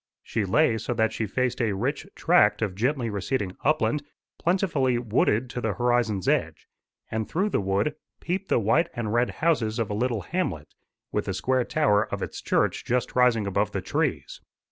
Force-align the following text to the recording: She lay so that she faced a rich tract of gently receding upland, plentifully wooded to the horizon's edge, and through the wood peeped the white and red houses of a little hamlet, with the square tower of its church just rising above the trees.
She 0.23 0.45
lay 0.45 0.79
so 0.79 0.95
that 0.95 1.13
she 1.13 1.27
faced 1.27 1.61
a 1.61 1.73
rich 1.75 2.07
tract 2.15 2.63
of 2.63 2.73
gently 2.73 3.07
receding 3.11 3.55
upland, 3.63 4.01
plentifully 4.39 4.97
wooded 4.97 5.47
to 5.51 5.61
the 5.61 5.73
horizon's 5.75 6.27
edge, 6.27 6.67
and 7.11 7.29
through 7.29 7.49
the 7.51 7.61
wood 7.61 7.93
peeped 8.19 8.49
the 8.49 8.57
white 8.57 8.89
and 8.95 9.13
red 9.13 9.29
houses 9.29 9.77
of 9.77 9.91
a 9.91 9.93
little 9.93 10.21
hamlet, 10.21 10.73
with 11.11 11.25
the 11.25 11.35
square 11.35 11.65
tower 11.65 12.11
of 12.11 12.23
its 12.23 12.41
church 12.41 12.83
just 12.83 13.15
rising 13.15 13.45
above 13.45 13.73
the 13.73 13.81
trees. 13.81 14.41